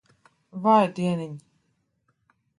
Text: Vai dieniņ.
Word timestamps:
Vai 0.63 0.79
dieniņ. 1.01 1.37